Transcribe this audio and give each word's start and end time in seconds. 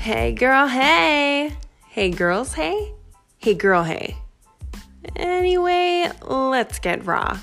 Hey, 0.00 0.32
girl, 0.32 0.66
hey. 0.66 1.52
Hey, 1.86 2.08
girls, 2.08 2.54
hey. 2.54 2.94
Hey, 3.36 3.52
girl, 3.52 3.84
hey. 3.84 4.16
Anyway, 5.14 6.10
let's 6.26 6.78
get 6.78 7.04
raw. 7.04 7.38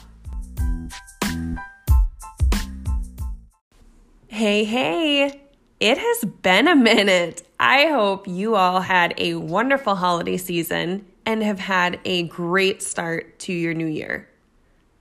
Hey, 4.25 4.63
hey. 4.63 5.39
It 5.80 5.99
has 5.99 6.25
been 6.41 6.67
a 6.67 6.75
minute. 6.75 7.48
I 7.59 7.89
hope 7.89 8.27
you 8.27 8.55
all 8.55 8.81
had 8.81 9.13
a 9.20 9.35
wonderful 9.35 9.94
holiday 9.94 10.38
season 10.38 11.05
and 11.27 11.44
have 11.44 11.59
had 11.59 11.99
a 12.05 12.23
great 12.23 12.81
start 12.81 13.38
to 13.41 13.53
your 13.53 13.76
new 13.76 13.85
year. 13.85 14.27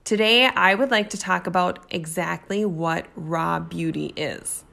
Today, 0.03 0.45
I 0.45 0.75
would 0.75 0.91
like 0.91 1.09
to 1.09 1.17
talk 1.17 1.47
about 1.47 1.87
exactly 1.89 2.65
what 2.65 3.07
raw 3.15 3.59
beauty 3.59 4.13
is. 4.15 4.63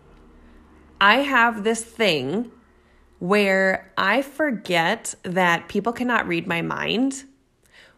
I 1.00 1.20
have 1.20 1.64
this 1.64 1.82
thing 1.82 2.50
where 3.24 3.90
I 3.96 4.20
forget 4.20 5.14
that 5.22 5.66
people 5.68 5.94
cannot 5.94 6.28
read 6.28 6.46
my 6.46 6.60
mind, 6.60 7.24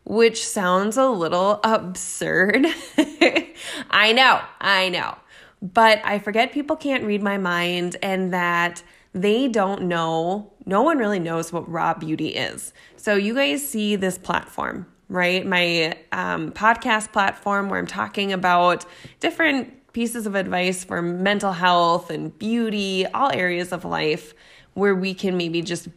which 0.05 0.47
sounds 0.47 0.97
a 0.97 1.09
little 1.09 1.59
absurd. 1.65 2.65
I 3.91 4.13
know, 4.13 4.41
I 4.61 4.89
know. 4.89 5.17
But 5.61 6.01
I 6.05 6.21
forget 6.21 6.53
people 6.53 6.77
can't 6.77 7.03
read 7.03 7.25
my 7.25 7.39
mind 7.39 7.97
and 8.03 8.33
that 8.33 8.85
they 9.15 9.49
don't 9.49 9.83
know, 9.89 10.53
no 10.65 10.83
one 10.83 10.97
really 10.97 11.19
knows 11.19 11.53
what 11.53 11.69
raw 11.69 11.93
beauty 11.93 12.29
is. 12.29 12.73
So 12.97 13.17
you 13.17 13.35
guys 13.35 13.69
see 13.69 13.97
this 13.97 14.19
platform, 14.19 14.87
right? 15.09 15.45
My 15.45 15.99
um, 16.13 16.53
podcast 16.53 17.13
platform 17.13 17.69
where 17.69 17.81
I'm 17.81 17.89
talking 17.89 18.33
about 18.33 18.87
different 19.19 19.93
pieces 19.93 20.25
of 20.25 20.37
advice 20.37 20.85
for 20.85 21.03
mental 21.03 21.51
health 21.51 22.11
and 22.11 22.39
beauty, 22.39 23.07
all 23.07 23.33
areas 23.33 23.73
of 23.73 23.85
life 23.85 24.33
where 24.77 24.95
we 24.95 25.15
can 25.15 25.37
maybe 25.39 25.63
just 25.63 25.89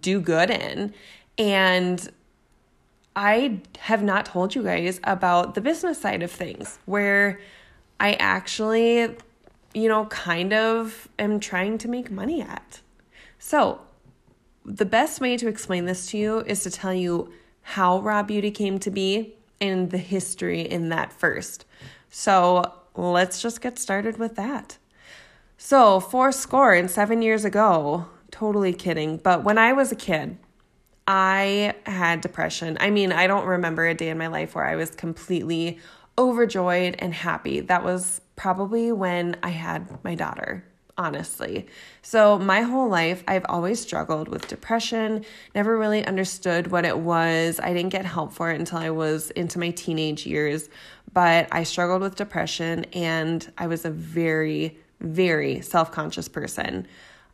do 0.00 0.20
good 0.20 0.50
in. 0.50 0.94
And 1.36 2.08
I 3.16 3.60
have 3.80 4.04
not 4.04 4.24
told 4.24 4.54
you 4.54 4.62
guys 4.62 5.00
about 5.02 5.56
the 5.56 5.60
business 5.60 6.00
side 6.00 6.22
of 6.22 6.30
things 6.30 6.78
where 6.86 7.40
I 7.98 8.12
actually, 8.14 9.16
you 9.74 9.88
know, 9.88 10.06
kind 10.06 10.52
of 10.52 11.08
am 11.18 11.40
trying 11.40 11.76
to 11.78 11.88
make 11.88 12.08
money 12.10 12.40
at. 12.40 12.80
So, 13.40 13.80
the 14.64 14.84
best 14.84 15.20
way 15.20 15.36
to 15.36 15.48
explain 15.48 15.86
this 15.86 16.06
to 16.10 16.18
you 16.18 16.40
is 16.40 16.62
to 16.62 16.70
tell 16.70 16.94
you 16.94 17.32
how 17.62 17.98
Raw 17.98 18.22
Beauty 18.22 18.52
came 18.52 18.78
to 18.78 18.90
be 18.92 19.34
and 19.60 19.90
the 19.90 19.98
history 19.98 20.60
in 20.60 20.88
that 20.90 21.12
first. 21.12 21.64
So, 22.10 22.74
let's 22.94 23.42
just 23.42 23.60
get 23.60 23.76
started 23.76 24.18
with 24.18 24.36
that. 24.36 24.78
So, 25.58 25.98
four 25.98 26.30
score 26.30 26.74
and 26.74 26.90
seven 26.90 27.22
years 27.22 27.44
ago, 27.44 28.06
totally 28.40 28.72
kidding. 28.72 29.18
But 29.18 29.44
when 29.44 29.58
I 29.58 29.74
was 29.74 29.92
a 29.92 29.94
kid, 29.94 30.38
I 31.06 31.74
had 31.84 32.22
depression. 32.22 32.78
I 32.80 32.88
mean, 32.88 33.12
I 33.12 33.26
don't 33.26 33.44
remember 33.44 33.86
a 33.86 33.92
day 33.94 34.08
in 34.08 34.16
my 34.16 34.28
life 34.28 34.54
where 34.54 34.64
I 34.64 34.76
was 34.76 34.92
completely 34.92 35.78
overjoyed 36.16 36.96
and 37.00 37.12
happy. 37.12 37.60
That 37.60 37.84
was 37.84 38.22
probably 38.36 38.92
when 38.92 39.36
I 39.42 39.50
had 39.50 40.02
my 40.02 40.14
daughter, 40.14 40.64
honestly. 40.96 41.66
So, 42.00 42.38
my 42.38 42.62
whole 42.62 42.88
life, 42.88 43.22
I've 43.28 43.44
always 43.46 43.78
struggled 43.78 44.28
with 44.28 44.48
depression, 44.48 45.26
never 45.54 45.76
really 45.76 46.02
understood 46.06 46.68
what 46.68 46.86
it 46.86 46.98
was. 46.98 47.60
I 47.62 47.74
didn't 47.74 47.90
get 47.90 48.06
help 48.06 48.32
for 48.32 48.50
it 48.50 48.58
until 48.58 48.78
I 48.78 48.88
was 48.88 49.30
into 49.32 49.58
my 49.58 49.68
teenage 49.68 50.24
years, 50.24 50.70
but 51.12 51.46
I 51.52 51.64
struggled 51.64 52.00
with 52.00 52.16
depression 52.16 52.84
and 52.94 53.46
I 53.58 53.66
was 53.66 53.84
a 53.84 53.90
very, 53.90 54.78
very 55.00 55.60
self 55.60 55.92
conscious 55.92 56.26
person. 56.26 56.86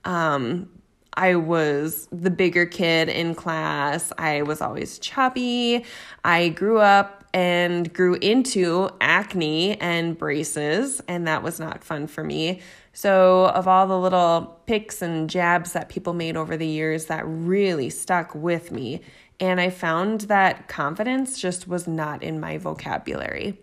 Um, 0.05 0.69
I 1.17 1.36
was 1.36 2.09
the 2.12 2.31
bigger 2.31 2.66
kid 2.66 3.09
in 3.09 3.34
class. 3.34 4.12
I 4.19 4.43
was 4.43 4.60
always 4.60 4.99
chubby. 4.99 5.84
I 6.25 6.50
grew 6.50 6.78
up 6.78 7.25
and 7.32 7.93
grew 7.93 8.15
into 8.15 8.91
acne 9.00 9.81
and 9.81 10.16
braces, 10.16 11.00
and 11.09 11.27
that 11.27 11.43
was 11.43 11.59
not 11.59 11.84
fun 11.84 12.06
for 12.06 12.22
me. 12.22 12.60
So, 12.93 13.47
of 13.49 13.69
all 13.69 13.87
the 13.87 13.99
little 13.99 14.59
picks 14.66 15.03
and 15.03 15.28
jabs 15.28 15.72
that 15.72 15.88
people 15.88 16.15
made 16.15 16.37
over 16.37 16.56
the 16.56 16.66
years, 16.66 17.06
that 17.06 17.25
really 17.27 17.91
stuck 17.91 18.34
with 18.34 18.72
me. 18.72 19.03
And 19.38 19.60
I 19.60 19.69
found 19.69 20.22
that 20.22 20.66
confidence 20.69 21.38
just 21.38 21.69
was 21.69 21.87
not 21.87 22.22
in 22.22 22.41
my 22.41 22.56
vocabulary. 22.56 23.60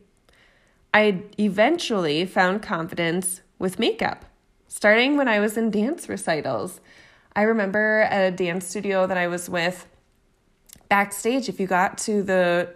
I 0.93 1.23
eventually 1.39 2.25
found 2.25 2.61
confidence 2.61 3.41
with 3.57 3.79
makeup, 3.79 4.25
starting 4.67 5.17
when 5.17 5.27
I 5.27 5.39
was 5.39 5.57
in 5.57 5.71
dance 5.71 6.07
recitals. 6.07 6.79
I 7.35 7.43
remember 7.43 8.01
at 8.01 8.33
a 8.33 8.35
dance 8.35 8.67
studio 8.67 9.07
that 9.07 9.17
I 9.17 9.27
was 9.27 9.49
with 9.49 9.87
backstage, 10.93 11.49
if 11.49 11.59
you 11.59 11.65
got 11.65 11.97
to 11.97 12.21
the 12.21 12.69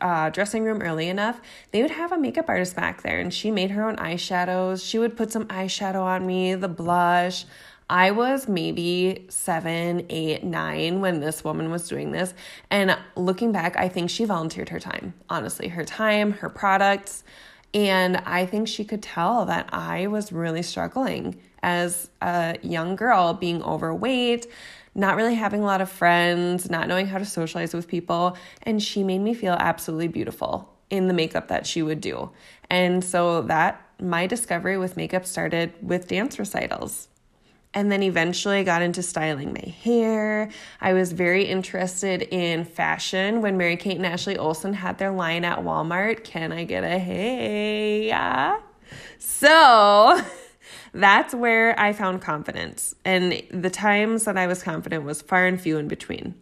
uh, 0.00 0.30
dressing 0.30 0.64
room 0.64 0.80
early 0.80 1.08
enough, 1.08 1.40
they 1.72 1.82
would 1.82 1.90
have 1.90 2.10
a 2.10 2.18
makeup 2.18 2.46
artist 2.48 2.74
back 2.74 3.02
there 3.02 3.20
and 3.20 3.32
she 3.32 3.50
made 3.50 3.70
her 3.70 3.86
own 3.86 3.96
eyeshadows. 3.96 4.82
She 4.88 4.98
would 4.98 5.14
put 5.14 5.30
some 5.30 5.44
eyeshadow 5.48 6.02
on 6.02 6.26
me, 6.26 6.54
the 6.54 6.68
blush. 6.68 7.44
I 7.90 8.12
was 8.12 8.48
maybe 8.48 9.26
seven, 9.28 10.06
eight, 10.08 10.42
nine 10.42 11.02
when 11.02 11.20
this 11.20 11.44
woman 11.44 11.70
was 11.70 11.86
doing 11.88 12.12
this. 12.12 12.32
And 12.70 12.96
looking 13.14 13.52
back, 13.52 13.76
I 13.76 13.88
think 13.88 14.08
she 14.08 14.24
volunteered 14.24 14.70
her 14.70 14.80
time, 14.80 15.12
honestly, 15.28 15.68
her 15.68 15.84
time, 15.84 16.32
her 16.32 16.48
products. 16.48 17.24
And 17.72 18.16
I 18.18 18.46
think 18.46 18.68
she 18.68 18.84
could 18.84 19.02
tell 19.02 19.44
that 19.46 19.68
I 19.72 20.08
was 20.08 20.32
really 20.32 20.62
struggling 20.62 21.40
as 21.62 22.10
a 22.20 22.58
young 22.62 22.96
girl, 22.96 23.34
being 23.34 23.62
overweight, 23.62 24.46
not 24.94 25.16
really 25.16 25.34
having 25.34 25.60
a 25.60 25.66
lot 25.66 25.80
of 25.80 25.90
friends, 25.90 26.68
not 26.68 26.88
knowing 26.88 27.06
how 27.06 27.18
to 27.18 27.24
socialize 27.24 27.74
with 27.74 27.86
people. 27.86 28.36
And 28.62 28.82
she 28.82 29.04
made 29.04 29.20
me 29.20 29.34
feel 29.34 29.54
absolutely 29.54 30.08
beautiful 30.08 30.68
in 30.88 31.06
the 31.06 31.14
makeup 31.14 31.48
that 31.48 31.66
she 31.66 31.82
would 31.82 32.00
do. 32.00 32.30
And 32.68 33.04
so 33.04 33.42
that 33.42 33.80
my 34.00 34.26
discovery 34.26 34.76
with 34.76 34.96
makeup 34.96 35.24
started 35.24 35.72
with 35.80 36.08
dance 36.08 36.38
recitals. 36.38 37.08
And 37.72 37.90
then 37.90 38.02
eventually 38.02 38.58
I 38.58 38.62
got 38.64 38.82
into 38.82 39.02
styling 39.02 39.52
my 39.52 39.70
hair. 39.70 40.50
I 40.80 40.92
was 40.92 41.12
very 41.12 41.44
interested 41.44 42.22
in 42.22 42.64
fashion 42.64 43.42
when 43.42 43.56
Mary 43.56 43.76
Kate 43.76 43.96
and 43.96 44.06
Ashley 44.06 44.36
Olsen 44.36 44.74
had 44.74 44.98
their 44.98 45.12
line 45.12 45.44
at 45.44 45.60
Walmart. 45.60 46.24
Can 46.24 46.50
I 46.50 46.64
get 46.64 46.82
a 46.82 46.98
hey? 46.98 48.08
Yeah. 48.08 48.58
So 49.18 50.20
that's 50.92 51.32
where 51.32 51.78
I 51.78 51.92
found 51.92 52.22
confidence. 52.22 52.96
And 53.04 53.40
the 53.52 53.70
times 53.70 54.24
that 54.24 54.36
I 54.36 54.48
was 54.48 54.64
confident 54.64 55.04
was 55.04 55.22
far 55.22 55.46
and 55.46 55.60
few 55.60 55.78
in 55.78 55.86
between. 55.86 56.34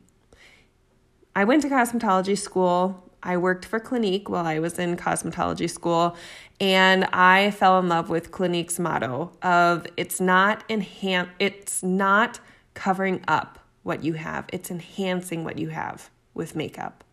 I 1.36 1.44
went 1.44 1.62
to 1.62 1.68
cosmetology 1.68 2.38
school. 2.38 3.07
I 3.22 3.36
worked 3.36 3.64
for 3.64 3.80
Clinique 3.80 4.28
while 4.28 4.46
I 4.46 4.58
was 4.58 4.78
in 4.78 4.96
cosmetology 4.96 5.68
school, 5.68 6.16
and 6.60 7.04
I 7.06 7.50
fell 7.50 7.78
in 7.78 7.88
love 7.88 8.08
with 8.08 8.30
Clinique's 8.30 8.78
motto 8.78 9.32
of 9.42 9.86
it's 9.96 10.20
not 10.20 10.68
enhan- 10.68 11.30
it's 11.38 11.82
not 11.82 12.40
covering 12.74 13.22
up 13.26 13.58
what 13.82 14.04
you 14.04 14.14
have. 14.14 14.46
It's 14.52 14.70
enhancing 14.70 15.44
what 15.44 15.58
you 15.58 15.68
have 15.68 16.10
with 16.34 16.54
makeup. 16.54 17.04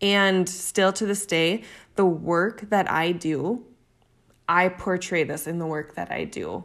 And 0.00 0.48
still 0.48 0.92
to 0.94 1.06
this 1.06 1.24
day, 1.24 1.62
the 1.94 2.04
work 2.04 2.68
that 2.70 2.90
I 2.90 3.12
do, 3.12 3.64
I 4.48 4.68
portray 4.68 5.24
this 5.24 5.46
in 5.46 5.58
the 5.58 5.66
work 5.66 5.94
that 5.94 6.10
I 6.10 6.24
do. 6.24 6.64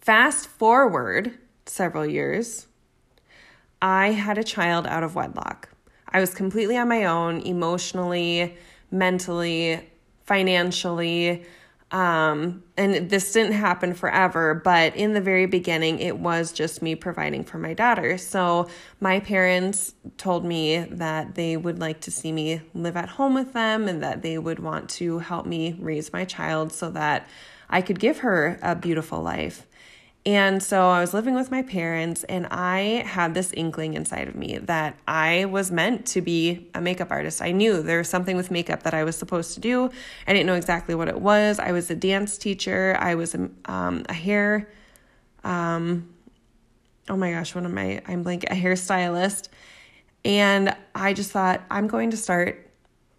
Fast 0.00 0.48
forward 0.48 1.38
several 1.66 2.04
years, 2.04 2.66
I 3.80 4.12
had 4.12 4.38
a 4.38 4.44
child 4.44 4.86
out 4.86 5.02
of 5.02 5.14
wedlock. 5.14 5.68
I 6.10 6.20
was 6.20 6.34
completely 6.34 6.76
on 6.76 6.88
my 6.88 7.04
own 7.04 7.40
emotionally, 7.40 8.56
mentally, 8.90 9.80
financially. 10.24 11.44
Um, 11.90 12.62
and 12.76 13.08
this 13.08 13.32
didn't 13.32 13.52
happen 13.52 13.94
forever, 13.94 14.54
but 14.54 14.94
in 14.94 15.14
the 15.14 15.22
very 15.22 15.46
beginning, 15.46 16.00
it 16.00 16.18
was 16.18 16.52
just 16.52 16.82
me 16.82 16.94
providing 16.94 17.44
for 17.44 17.58
my 17.58 17.72
daughter. 17.72 18.18
So 18.18 18.68
my 19.00 19.20
parents 19.20 19.94
told 20.18 20.44
me 20.44 20.80
that 20.90 21.34
they 21.34 21.56
would 21.56 21.78
like 21.78 22.00
to 22.02 22.10
see 22.10 22.30
me 22.30 22.60
live 22.74 22.96
at 22.96 23.08
home 23.08 23.34
with 23.34 23.54
them 23.54 23.88
and 23.88 24.02
that 24.02 24.20
they 24.20 24.36
would 24.36 24.58
want 24.58 24.90
to 24.90 25.18
help 25.20 25.46
me 25.46 25.76
raise 25.78 26.12
my 26.12 26.26
child 26.26 26.72
so 26.72 26.90
that 26.90 27.26
I 27.70 27.80
could 27.80 27.98
give 27.98 28.18
her 28.18 28.58
a 28.62 28.74
beautiful 28.74 29.22
life. 29.22 29.66
And 30.28 30.62
so 30.62 30.90
I 30.90 31.00
was 31.00 31.14
living 31.14 31.34
with 31.34 31.50
my 31.50 31.62
parents, 31.62 32.22
and 32.24 32.48
I 32.50 33.02
had 33.06 33.32
this 33.32 33.50
inkling 33.54 33.94
inside 33.94 34.28
of 34.28 34.34
me 34.34 34.58
that 34.58 34.94
I 35.08 35.46
was 35.46 35.70
meant 35.70 36.04
to 36.08 36.20
be 36.20 36.68
a 36.74 36.82
makeup 36.82 37.10
artist. 37.10 37.40
I 37.40 37.50
knew 37.50 37.80
there 37.80 37.96
was 37.96 38.10
something 38.10 38.36
with 38.36 38.50
makeup 38.50 38.82
that 38.82 38.92
I 38.92 39.04
was 39.04 39.16
supposed 39.16 39.54
to 39.54 39.60
do. 39.60 39.90
I 40.26 40.34
didn't 40.34 40.44
know 40.44 40.52
exactly 40.52 40.94
what 40.94 41.08
it 41.08 41.18
was. 41.18 41.58
I 41.58 41.72
was 41.72 41.90
a 41.90 41.94
dance 41.94 42.36
teacher, 42.36 42.94
I 43.00 43.14
was 43.14 43.34
a, 43.34 43.48
um, 43.64 44.04
a 44.10 44.12
hair, 44.12 44.68
um, 45.44 46.10
oh 47.08 47.16
my 47.16 47.32
gosh, 47.32 47.54
what 47.54 47.64
am 47.64 47.78
I? 47.78 48.02
I'm 48.06 48.22
blank, 48.22 48.44
a 48.44 48.54
hairstylist. 48.54 49.48
And 50.26 50.76
I 50.94 51.14
just 51.14 51.30
thought, 51.30 51.62
I'm 51.70 51.86
going 51.86 52.10
to 52.10 52.18
start 52.18 52.67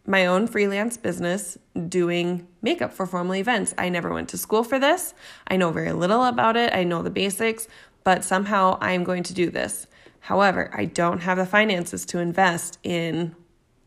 my 0.09 0.25
own 0.25 0.47
freelance 0.47 0.97
business 0.97 1.55
doing 1.87 2.47
makeup 2.63 2.91
for 2.91 3.05
formal 3.05 3.35
events. 3.35 3.75
I 3.77 3.89
never 3.89 4.11
went 4.11 4.27
to 4.29 4.39
school 4.39 4.63
for 4.63 4.79
this. 4.79 5.13
I 5.47 5.55
know 5.55 5.69
very 5.69 5.91
little 5.91 6.23
about 6.23 6.57
it. 6.57 6.73
I 6.73 6.83
know 6.83 7.03
the 7.03 7.11
basics, 7.11 7.67
but 8.03 8.23
somehow 8.23 8.79
I'm 8.81 9.03
going 9.03 9.21
to 9.21 9.35
do 9.35 9.51
this. 9.51 9.85
However, 10.21 10.71
I 10.73 10.85
don't 10.85 11.19
have 11.19 11.37
the 11.37 11.45
finances 11.45 12.07
to 12.07 12.17
invest 12.17 12.79
in 12.81 13.35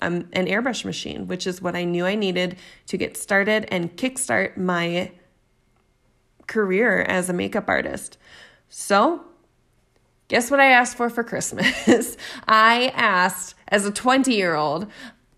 um, 0.00 0.28
an 0.32 0.46
airbrush 0.46 0.84
machine, 0.84 1.26
which 1.26 1.44
is 1.44 1.60
what 1.60 1.74
I 1.74 1.82
knew 1.82 2.06
I 2.06 2.14
needed 2.14 2.56
to 2.86 2.96
get 2.96 3.16
started 3.16 3.66
and 3.72 3.96
kickstart 3.96 4.56
my 4.56 5.10
career 6.46 7.00
as 7.00 7.28
a 7.28 7.32
makeup 7.32 7.64
artist. 7.66 8.16
So, 8.68 9.24
guess 10.28 10.52
what 10.52 10.60
I 10.60 10.70
asked 10.70 10.96
for 10.96 11.10
for 11.10 11.24
Christmas? 11.24 12.16
I 12.46 12.92
asked, 12.94 13.56
as 13.68 13.84
a 13.84 13.90
20 13.90 14.32
year 14.32 14.54
old, 14.54 14.86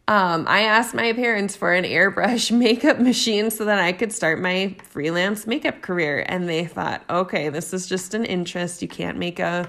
um, 0.07 0.45
I 0.47 0.63
asked 0.63 0.95
my 0.95 1.15
parents 1.15 1.57
for 1.57 1.73
an 1.73 1.85
airbrush 1.85 2.51
makeup 2.57 2.99
machine 2.99 3.51
so 3.51 3.65
that 3.65 3.79
I 3.79 3.93
could 3.93 4.13
start 4.13 4.39
my 4.39 4.77
freelance 4.91 5.47
makeup 5.47 5.81
career. 5.81 6.25
And 6.29 6.49
they 6.49 6.67
thought, 6.67 7.03
okay, 7.09 7.49
this 7.49 7.73
is 7.73 7.87
just 7.87 8.13
an 8.13 8.25
interest. 8.25 8.83
You 8.83 8.89
can't 8.89 9.17
make 9.17 9.39
a 9.39 9.69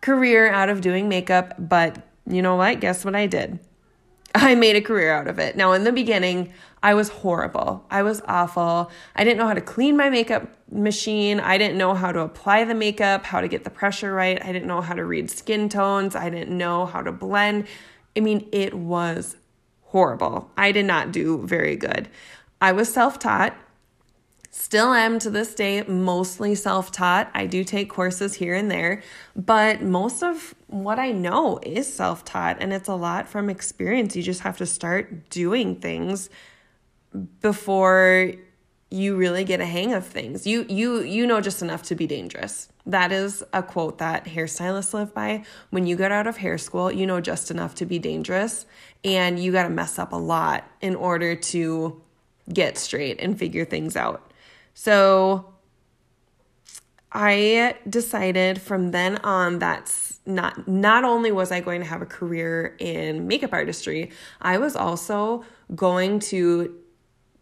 career 0.00 0.48
out 0.50 0.70
of 0.70 0.80
doing 0.80 1.08
makeup. 1.08 1.54
But 1.58 2.06
you 2.26 2.40
know 2.40 2.56
what? 2.56 2.80
Guess 2.80 3.04
what 3.04 3.14
I 3.14 3.26
did? 3.26 3.58
I 4.34 4.54
made 4.54 4.76
a 4.76 4.80
career 4.80 5.12
out 5.12 5.28
of 5.28 5.38
it. 5.38 5.56
Now, 5.56 5.72
in 5.72 5.84
the 5.84 5.92
beginning, 5.92 6.54
I 6.82 6.94
was 6.94 7.10
horrible. 7.10 7.84
I 7.90 8.02
was 8.02 8.22
awful. 8.26 8.90
I 9.14 9.24
didn't 9.24 9.38
know 9.38 9.46
how 9.46 9.54
to 9.54 9.60
clean 9.60 9.96
my 9.96 10.08
makeup 10.08 10.48
machine. 10.70 11.38
I 11.38 11.58
didn't 11.58 11.76
know 11.76 11.94
how 11.94 12.12
to 12.12 12.20
apply 12.20 12.64
the 12.64 12.74
makeup, 12.74 13.26
how 13.26 13.42
to 13.42 13.48
get 13.48 13.64
the 13.64 13.70
pressure 13.70 14.14
right. 14.14 14.42
I 14.42 14.52
didn't 14.52 14.68
know 14.68 14.80
how 14.80 14.94
to 14.94 15.04
read 15.04 15.30
skin 15.30 15.68
tones. 15.68 16.16
I 16.16 16.30
didn't 16.30 16.56
know 16.56 16.86
how 16.86 17.02
to 17.02 17.12
blend. 17.12 17.66
I 18.16 18.20
mean, 18.20 18.48
it 18.52 18.72
was 18.72 19.36
horrible. 19.96 20.50
I 20.58 20.72
did 20.72 20.84
not 20.84 21.10
do 21.10 21.38
very 21.46 21.74
good. 21.74 22.10
I 22.60 22.72
was 22.72 22.92
self 22.92 23.18
taught, 23.18 23.56
still 24.50 24.92
am 24.92 25.18
to 25.20 25.30
this 25.30 25.54
day, 25.54 25.84
mostly 25.84 26.54
self 26.54 26.92
taught. 26.92 27.30
I 27.32 27.46
do 27.46 27.64
take 27.64 27.88
courses 27.88 28.34
here 28.34 28.54
and 28.54 28.70
there, 28.70 29.02
but 29.34 29.80
most 29.80 30.22
of 30.22 30.54
what 30.66 30.98
I 30.98 31.12
know 31.12 31.58
is 31.62 31.90
self 31.90 32.26
taught, 32.26 32.58
and 32.60 32.74
it's 32.74 32.90
a 32.90 32.94
lot 32.94 33.26
from 33.26 33.48
experience. 33.48 34.14
You 34.14 34.22
just 34.22 34.42
have 34.42 34.58
to 34.58 34.66
start 34.66 35.30
doing 35.30 35.76
things 35.76 36.28
before 37.40 38.32
you 38.90 39.16
really 39.16 39.44
get 39.44 39.60
a 39.60 39.66
hang 39.66 39.92
of 39.92 40.06
things. 40.06 40.46
You 40.46 40.64
you 40.68 41.00
you 41.02 41.26
know 41.26 41.40
just 41.40 41.62
enough 41.62 41.82
to 41.84 41.94
be 41.94 42.06
dangerous. 42.06 42.68
That 42.86 43.10
is 43.10 43.42
a 43.52 43.62
quote 43.62 43.98
that 43.98 44.26
hairstylists 44.26 44.94
live 44.94 45.12
by. 45.12 45.44
When 45.70 45.86
you 45.86 45.96
get 45.96 46.12
out 46.12 46.26
of 46.26 46.36
hair 46.36 46.56
school, 46.56 46.92
you 46.92 47.06
know 47.06 47.20
just 47.20 47.50
enough 47.50 47.74
to 47.76 47.86
be 47.86 47.98
dangerous 47.98 48.64
and 49.04 49.38
you 49.38 49.52
got 49.52 49.64
to 49.64 49.70
mess 49.70 49.98
up 49.98 50.12
a 50.12 50.16
lot 50.16 50.64
in 50.80 50.94
order 50.94 51.34
to 51.34 52.00
get 52.52 52.78
straight 52.78 53.20
and 53.20 53.38
figure 53.38 53.64
things 53.64 53.96
out. 53.96 54.32
So 54.74 55.52
I 57.10 57.76
decided 57.88 58.60
from 58.60 58.92
then 58.92 59.16
on 59.18 59.58
that's 59.58 60.20
not 60.26 60.68
not 60.68 61.04
only 61.04 61.32
was 61.32 61.50
I 61.50 61.60
going 61.60 61.80
to 61.80 61.86
have 61.86 62.02
a 62.02 62.06
career 62.06 62.76
in 62.78 63.26
makeup 63.26 63.52
artistry, 63.52 64.10
I 64.40 64.58
was 64.58 64.76
also 64.76 65.44
going 65.74 66.20
to 66.20 66.74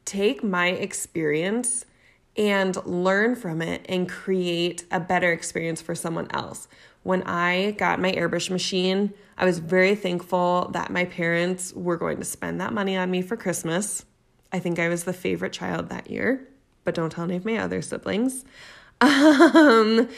take 0.04 0.42
my 0.42 0.68
experience 0.68 1.84
and 2.36 2.84
learn 2.84 3.36
from 3.36 3.62
it 3.62 3.84
and 3.88 4.08
create 4.08 4.84
a 4.90 5.00
better 5.00 5.32
experience 5.32 5.80
for 5.80 5.94
someone 5.94 6.26
else. 6.30 6.68
When 7.02 7.22
I 7.22 7.72
got 7.72 8.00
my 8.00 8.12
airbrush 8.12 8.50
machine, 8.50 9.12
I 9.36 9.44
was 9.44 9.58
very 9.58 9.94
thankful 9.94 10.70
that 10.72 10.90
my 10.90 11.04
parents 11.04 11.72
were 11.74 11.96
going 11.96 12.18
to 12.18 12.24
spend 12.24 12.60
that 12.60 12.72
money 12.72 12.96
on 12.96 13.10
me 13.10 13.22
for 13.22 13.36
Christmas. 13.36 14.04
I 14.52 14.58
think 14.58 14.78
I 14.78 14.88
was 14.88 15.04
the 15.04 15.12
favorite 15.12 15.52
child 15.52 15.88
that 15.88 16.10
year, 16.10 16.48
but 16.84 16.94
don't 16.94 17.10
tell 17.10 17.24
any 17.24 17.36
of 17.36 17.44
my 17.44 17.58
other 17.58 17.82
siblings. 17.82 18.44
Um, 19.00 20.08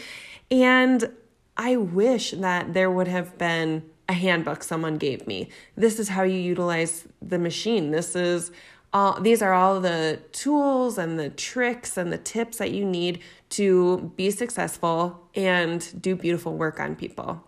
and 0.50 1.10
I 1.56 1.76
wish 1.76 2.32
that 2.32 2.74
there 2.74 2.90
would 2.90 3.08
have 3.08 3.38
been 3.38 3.90
a 4.08 4.12
handbook 4.12 4.62
someone 4.62 4.98
gave 4.98 5.26
me. 5.26 5.48
This 5.76 5.98
is 5.98 6.10
how 6.10 6.22
you 6.22 6.38
utilize 6.38 7.08
the 7.20 7.38
machine. 7.38 7.90
This 7.90 8.14
is 8.14 8.52
all 8.96 9.20
these 9.20 9.42
are 9.42 9.52
all 9.52 9.78
the 9.78 10.20
tools 10.32 10.96
and 10.96 11.18
the 11.18 11.28
tricks 11.28 11.98
and 11.98 12.10
the 12.10 12.16
tips 12.16 12.56
that 12.56 12.70
you 12.70 12.82
need 12.82 13.20
to 13.50 14.10
be 14.16 14.30
successful 14.30 15.28
and 15.34 16.00
do 16.00 16.16
beautiful 16.16 16.56
work 16.56 16.80
on 16.80 16.96
people. 16.96 17.44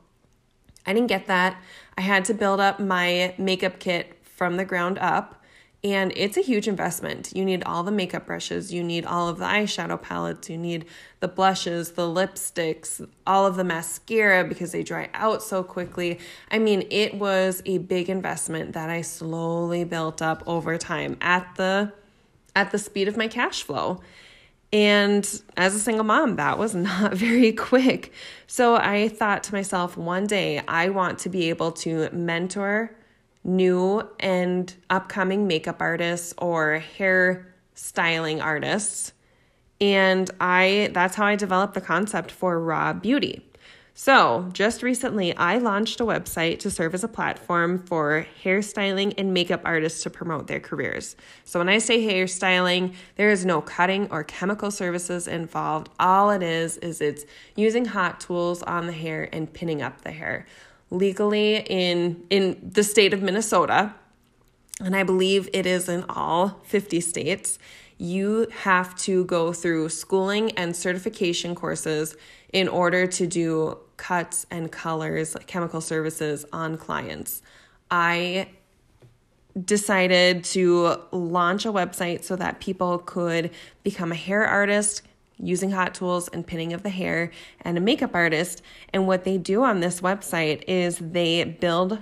I 0.85 0.93
didn't 0.93 1.09
get 1.09 1.27
that. 1.27 1.59
I 1.97 2.03
had 2.03 2.27
to 2.27 2.35
build 2.35 2.61
up 2.61 2.79
my 2.79 3.35
makeup 3.39 3.79
kit 3.79 4.19
from 4.23 4.59
the 4.59 4.67
ground 4.67 4.99
up. 4.99 5.38
And 5.85 6.13
it's 6.17 6.37
a 6.37 6.41
huge 6.41 6.67
investment. 6.67 7.33
You 7.37 7.45
need 7.45 7.63
all 7.63 7.85
the 7.85 7.93
makeup 7.93 8.27
brushes, 8.27 8.73
you 8.73 8.83
need 8.83 9.07
all 9.07 9.29
of 9.29 9.39
the 9.39 9.45
eyeshadow 9.45 10.01
palettes, 10.03 10.51
you 10.51 10.59
need 10.59 10.87
the 11.21 11.29
blushes, 11.29 11.93
the 11.93 12.03
lipsticks, 12.03 13.07
all 13.25 13.47
of 13.47 13.55
the 13.55 13.63
mascara 13.63 14.45
because 14.45 14.73
they 14.73 14.83
dry 14.83 15.09
out 15.15 15.41
so 15.41 15.63
quickly. 15.63 16.19
I 16.51 16.59
mean, 16.59 16.85
it 16.91 17.15
was 17.15 17.63
a 17.65 17.79
big 17.79 18.11
investment 18.11 18.73
that 18.73 18.91
I 18.91 19.03
slowly 19.03 19.85
built 19.85 20.21
up 20.21 20.43
over 20.47 20.77
time 20.79 21.17
at 21.21 21.55
the 21.55 21.93
at 22.57 22.73
the 22.73 22.79
speed 22.79 23.07
of 23.07 23.17
my 23.17 23.29
cash 23.29 23.63
flow. 23.63 24.01
And 24.73 25.43
as 25.57 25.75
a 25.75 25.79
single 25.79 26.05
mom, 26.05 26.37
that 26.37 26.59
was 26.59 26.75
not 26.75 27.15
very 27.15 27.53
quick. 27.53 28.13
So 28.49 28.75
I 28.75 29.09
thought 29.09 29.45
to 29.45 29.55
myself, 29.55 29.97
one 29.97 30.27
day 30.27 30.61
I 30.67 30.89
want 30.89 31.21
to 31.21 31.29
be 31.29 31.51
able 31.51 31.71
to 31.73 32.11
mentor 32.11 32.98
new 33.45 34.03
and 34.21 34.73
upcoming 34.91 35.47
makeup 35.47 35.77
artists 35.81 36.35
or 36.39 36.79
hair 36.79 37.55
styling 37.75 38.41
artists. 38.41 39.13
And 39.81 40.31
I 40.41 40.91
that's 40.93 41.15
how 41.15 41.27
I 41.27 41.37
developed 41.37 41.75
the 41.75 41.81
concept 41.81 42.31
for 42.31 42.61
Raw 42.61 42.93
Beauty. 42.93 43.45
So, 44.01 44.49
just 44.53 44.85
recently, 44.85 45.37
I 45.37 45.59
launched 45.59 46.01
a 46.01 46.05
website 46.05 46.61
to 46.61 46.71
serve 46.71 46.95
as 46.95 47.03
a 47.03 47.09
platform 47.09 47.81
for 47.81 48.29
hairstyling 48.45 49.13
and 49.19 49.35
makeup 49.35 49.63
artists 49.65 50.05
to 50.05 50.11
promote 50.11 50.47
their 50.47 50.61
careers. 50.61 51.17
So, 51.43 51.59
when 51.59 51.69
I 51.69 51.79
say 51.79 52.07
hairstyling, 52.07 52.95
there 53.17 53.31
is 53.31 53.45
no 53.45 53.61
cutting 53.61 54.07
or 54.13 54.23
chemical 54.23 54.71
services 54.71 55.27
involved. 55.27 55.91
All 55.99 56.31
it 56.31 56.45
is 56.45 56.77
is 56.77 57.01
it's 57.01 57.25
using 57.57 57.87
hot 57.87 58.21
tools 58.21 58.63
on 58.63 58.87
the 58.87 58.93
hair 58.93 59.29
and 59.33 59.53
pinning 59.53 59.83
up 59.83 60.03
the 60.03 60.13
hair 60.13 60.47
legally 60.91 61.57
in 61.57 62.25
in 62.31 62.71
the 62.73 62.83
state 62.83 63.13
of 63.13 63.23
Minnesota, 63.23 63.95
and 64.81 64.95
I 64.95 65.03
believe 65.03 65.49
it 65.53 65.67
is 65.67 65.89
in 65.89 66.05
all 66.09 66.61
50 66.65 67.01
states. 67.01 67.59
You 67.99 68.47
have 68.61 68.95
to 68.99 69.25
go 69.25 69.53
through 69.53 69.89
schooling 69.89 70.53
and 70.53 70.77
certification 70.77 71.55
courses 71.55 72.17
in 72.53 72.69
order 72.69 73.07
to 73.09 73.27
do 73.27 73.79
cuts 73.97 74.47
and 74.51 74.71
colors, 74.71 75.37
chemical 75.47 75.81
services 75.81 76.47
on 76.53 76.79
clients. 76.79 77.43
I 77.91 78.51
decided 79.65 80.45
to 80.45 80.97
launch 81.11 81.67
a 81.67 81.73
website 81.73 82.23
so 82.23 82.37
that 82.37 82.61
people 82.61 82.99
could 82.99 83.51
become 83.83 84.13
a 84.13 84.15
hair 84.15 84.45
artist, 84.45 85.03
using 85.39 85.71
hot 85.71 85.95
tools 85.95 86.29
and 86.29 86.47
pinning 86.47 86.73
of 86.73 86.83
the 86.83 86.91
hair 86.91 87.31
and 87.61 87.79
a 87.79 87.81
makeup 87.81 88.15
artist. 88.15 88.63
And 88.93 89.07
what 89.07 89.25
they 89.25 89.39
do 89.39 89.63
on 89.63 89.81
this 89.81 90.01
website 90.01 90.65
is 90.67 90.99
they 90.99 91.45
build 91.45 91.99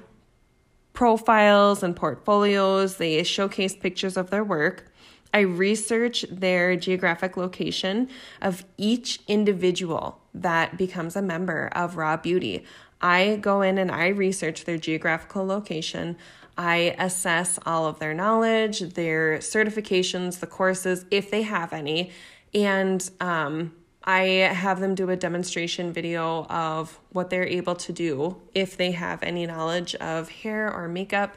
profiles 0.92 1.82
and 1.82 1.94
portfolios, 1.94 2.96
they 2.96 3.22
showcase 3.22 3.76
pictures 3.76 4.16
of 4.16 4.30
their 4.30 4.42
work. 4.42 4.90
I 5.34 5.40
research 5.40 6.24
their 6.30 6.76
geographic 6.76 7.36
location 7.36 8.08
of 8.40 8.64
each 8.78 9.20
individual 9.28 10.20
that 10.32 10.78
becomes 10.78 11.14
a 11.14 11.22
member 11.22 11.68
of 11.72 11.96
Raw 11.96 12.16
Beauty. 12.16 12.64
I 13.02 13.36
go 13.42 13.60
in 13.60 13.76
and 13.76 13.90
I 13.90 14.08
research 14.08 14.64
their 14.64 14.78
geographical 14.78 15.44
location. 15.44 16.16
I 16.56 16.96
assess 16.98 17.58
all 17.66 17.86
of 17.86 17.98
their 17.98 18.14
knowledge, 18.14 18.80
their 18.80 19.38
certifications, 19.38 20.40
the 20.40 20.46
courses, 20.46 21.04
if 21.10 21.30
they 21.30 21.42
have 21.42 21.74
any, 21.74 22.12
and 22.56 23.08
um, 23.20 23.72
I 24.02 24.20
have 24.22 24.80
them 24.80 24.94
do 24.94 25.10
a 25.10 25.16
demonstration 25.16 25.92
video 25.92 26.46
of 26.46 26.98
what 27.10 27.28
they're 27.28 27.46
able 27.46 27.74
to 27.76 27.92
do 27.92 28.40
if 28.54 28.76
they 28.76 28.92
have 28.92 29.22
any 29.22 29.46
knowledge 29.46 29.94
of 29.96 30.30
hair 30.30 30.72
or 30.72 30.88
makeup, 30.88 31.36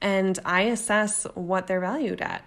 and 0.00 0.38
I 0.44 0.62
assess 0.62 1.26
what 1.34 1.66
they're 1.66 1.80
valued 1.80 2.20
at. 2.20 2.44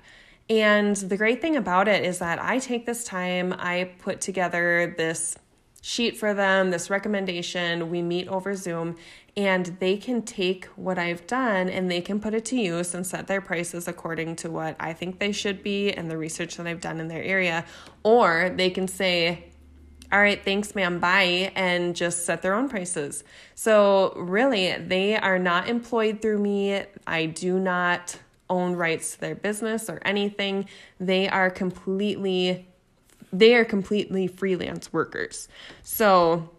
And 0.49 0.95
the 0.95 1.17
great 1.17 1.41
thing 1.41 1.57
about 1.57 1.87
it 1.87 2.05
is 2.05 2.19
that 2.19 2.41
I 2.41 2.59
take 2.59 2.85
this 2.85 3.03
time, 3.03 3.53
I 3.57 3.91
put 3.99 4.21
together 4.21 4.93
this 4.97 5.37
sheet 5.83 6.15
for 6.15 6.33
them, 6.33 6.71
this 6.71 6.89
recommendation. 6.89 7.89
We 7.89 8.01
meet 8.01 8.29
over 8.29 8.55
Zoom, 8.55 8.95
and 9.35 9.65
they 9.79 9.97
can 9.97 10.21
take 10.21 10.65
what 10.77 10.97
I've 10.97 11.27
done 11.27 11.67
and 11.67 11.91
they 11.91 11.99
can 11.99 12.21
put 12.21 12.33
it 12.33 12.45
to 12.45 12.55
use 12.55 12.95
and 12.95 13.05
set 13.05 13.27
their 13.27 13.41
prices 13.41 13.87
according 13.87 14.37
to 14.37 14.49
what 14.49 14.77
I 14.79 14.93
think 14.93 15.19
they 15.19 15.33
should 15.33 15.61
be 15.61 15.91
and 15.91 16.09
the 16.09 16.17
research 16.17 16.55
that 16.55 16.67
I've 16.67 16.79
done 16.79 17.01
in 17.01 17.09
their 17.09 17.21
area. 17.21 17.65
Or 18.03 18.53
they 18.55 18.69
can 18.69 18.87
say, 18.87 19.51
all 20.09 20.19
right, 20.19 20.41
thanks, 20.41 20.73
ma'am, 20.73 20.99
bye, 20.99 21.51
and 21.55 21.95
just 21.95 22.25
set 22.25 22.41
their 22.41 22.53
own 22.53 22.69
prices. 22.69 23.25
So, 23.55 24.13
really, 24.15 24.77
they 24.77 25.17
are 25.17 25.39
not 25.39 25.67
employed 25.67 26.21
through 26.21 26.37
me. 26.37 26.83
I 27.05 27.25
do 27.25 27.59
not 27.59 28.19
own 28.49 28.75
rights 28.75 29.15
to 29.15 29.19
their 29.21 29.35
business 29.35 29.89
or 29.89 29.99
anything. 30.05 30.69
They 30.99 31.27
are 31.27 31.49
completely 31.49 32.67
they 33.33 33.55
are 33.55 33.65
completely 33.65 34.27
freelance 34.27 34.93
workers. 34.93 35.49
So, 35.81 36.49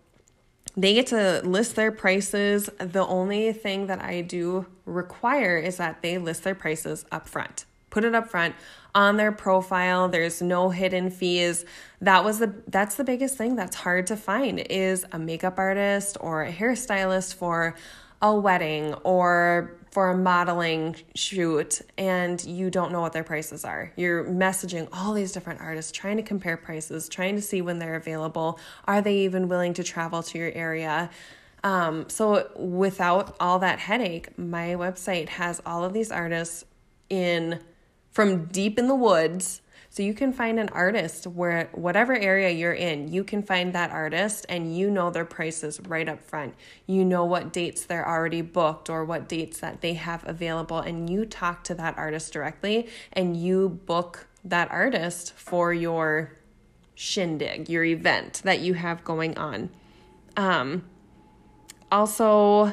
they 0.76 0.95
get 0.95 1.07
to 1.09 1.40
list 1.45 1.76
their 1.76 1.93
prices. 1.93 2.69
The 2.78 3.07
only 3.07 3.52
thing 3.52 3.87
that 3.87 4.02
I 4.02 4.23
do 4.23 4.66
require 4.85 5.57
is 5.57 5.76
that 5.76 6.02
they 6.02 6.19
list 6.19 6.43
their 6.43 6.54
prices 6.54 7.04
up 7.12 7.28
front. 7.28 7.64
Put 7.90 8.04
it 8.04 8.14
up 8.14 8.28
front 8.28 8.57
on 8.93 9.16
their 9.16 9.31
profile. 9.31 10.09
There's 10.09 10.43
no 10.43 10.71
hidden 10.71 11.11
fees. 11.11 11.64
That 12.00 12.25
was 12.25 12.40
the 12.40 12.52
that's 12.66 12.97
the 12.97 13.04
biggest 13.04 13.37
thing 13.37 13.54
that's 13.54 13.76
hard 13.76 14.09
to 14.09 14.16
find 14.16 14.59
is 14.69 15.07
a 15.12 15.19
makeup 15.19 15.59
artist 15.59 16.16
or 16.21 16.43
a 16.43 16.52
hairstylist 16.52 17.35
for 17.35 17.76
a 18.21 18.35
wedding 18.35 18.95
or 19.04 19.76
for 19.95 20.11
a 20.11 20.17
modeling 20.17 20.97
shoot 21.15 21.81
and 21.97 22.45
you 22.45 22.69
don't 22.69 22.91
know 22.91 23.01
what 23.01 23.13
their 23.13 23.23
prices 23.23 23.65
are. 23.65 23.93
You're 23.95 24.25
messaging 24.25 24.89
all 24.93 25.15
these 25.15 25.31
different 25.31 25.61
artists, 25.61 25.93
trying 25.93 26.17
to 26.17 26.23
compare 26.25 26.57
prices, 26.57 27.09
trying 27.09 27.37
to 27.37 27.41
see 27.41 27.63
when 27.63 27.79
they're 27.79 27.95
available. 27.95 28.59
Are 28.87 29.01
they 29.01 29.19
even 29.19 29.47
willing 29.47 29.73
to 29.75 29.85
travel 29.85 30.25
to 30.25 30.37
your 30.37 30.51
area? 30.51 31.11
Um, 31.63 32.09
so, 32.09 32.51
without 32.57 33.37
all 33.39 33.61
that 33.61 33.79
headache, 33.79 34.37
my 34.37 34.71
website 34.71 35.29
has 35.29 35.63
all 35.65 35.85
of 35.85 35.93
these 35.93 36.11
artists 36.11 36.65
in 37.09 37.61
from 38.11 38.47
deep 38.47 38.81
in 38.81 38.89
the 38.89 38.97
woods 38.97 39.63
so 39.91 40.03
you 40.03 40.14
can 40.14 40.33
find 40.33 40.59
an 40.59 40.69
artist 40.71 41.26
where 41.26 41.69
whatever 41.73 42.14
area 42.14 42.50
you're 42.50 42.73
in, 42.73 43.12
you 43.12 43.25
can 43.25 43.43
find 43.43 43.73
that 43.75 43.91
artist 43.91 44.47
and 44.49 44.76
you 44.76 44.91
know 44.91 45.11
their 45.11 45.25
prices 45.25 45.81
right 45.87 46.09
up 46.09 46.23
front. 46.23 46.55
You 46.87 47.05
know 47.05 47.25
what 47.25 47.53
dates 47.53 47.85
they're 47.85 48.09
already 48.09 48.43
booked 48.43 48.91
or 48.91 49.05
what 49.05 49.29
dates 49.29 49.61
that 49.61 49.81
they 49.81 49.95
have 49.95 50.26
available 50.26 50.79
and 50.79 51.09
you 51.09 51.25
talk 51.25 51.64
to 51.64 51.75
that 51.75 51.97
artist 51.97 52.33
directly 52.33 52.88
and 53.12 53.37
you 53.37 53.69
book 53.69 54.26
that 54.45 54.71
artist 54.71 55.33
for 55.35 55.73
your 55.73 56.33
shindig, 56.95 57.69
your 57.69 57.85
event 57.85 58.43
that 58.45 58.61
you 58.61 58.75
have 58.75 59.05
going 59.05 59.37
on. 59.38 59.71
Um 60.37 60.85
also 61.91 62.73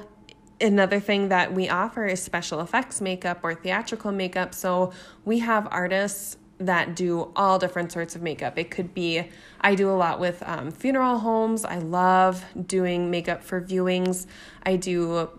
another 0.61 0.99
thing 0.99 1.29
that 1.29 1.53
we 1.53 1.69
offer 1.69 2.05
is 2.05 2.21
special 2.21 2.61
effects 2.61 3.01
makeup 3.01 3.39
or 3.43 3.53
theatrical 3.53 4.11
makeup. 4.11 4.53
So 4.53 4.93
we 5.25 5.39
have 5.39 5.67
artists 5.71 6.37
that 6.65 6.95
do 6.95 7.31
all 7.35 7.59
different 7.59 7.91
sorts 7.91 8.15
of 8.15 8.21
makeup. 8.21 8.57
It 8.57 8.71
could 8.71 8.93
be, 8.93 9.27
I 9.59 9.75
do 9.75 9.89
a 9.89 9.97
lot 9.97 10.19
with 10.19 10.43
um, 10.45 10.71
funeral 10.71 11.19
homes. 11.19 11.65
I 11.65 11.77
love 11.77 12.45
doing 12.67 13.11
makeup 13.11 13.43
for 13.43 13.61
viewings. 13.61 14.27
I 14.63 14.75
do 14.75 15.29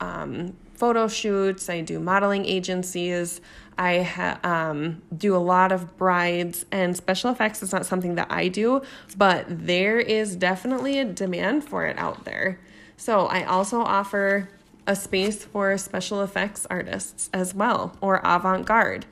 um, 0.00 0.56
photo 0.74 1.08
shoots. 1.08 1.68
I 1.68 1.80
do 1.80 2.00
modeling 2.00 2.44
agencies. 2.44 3.40
I 3.78 4.02
ha- 4.02 4.38
um, 4.44 5.02
do 5.16 5.34
a 5.34 5.38
lot 5.38 5.72
of 5.72 5.96
brides, 5.96 6.66
and 6.70 6.96
special 6.96 7.30
effects 7.30 7.62
is 7.62 7.72
not 7.72 7.86
something 7.86 8.16
that 8.16 8.30
I 8.30 8.48
do, 8.48 8.82
but 9.16 9.46
there 9.48 9.98
is 9.98 10.36
definitely 10.36 10.98
a 10.98 11.04
demand 11.04 11.64
for 11.64 11.86
it 11.86 11.96
out 11.98 12.24
there. 12.24 12.60
So 12.96 13.26
I 13.26 13.44
also 13.44 13.80
offer 13.80 14.50
a 14.86 14.94
space 14.96 15.44
for 15.44 15.78
special 15.78 16.20
effects 16.22 16.66
artists 16.68 17.30
as 17.32 17.54
well, 17.54 17.96
or 18.00 18.20
avant 18.24 18.66
garde. 18.66 19.06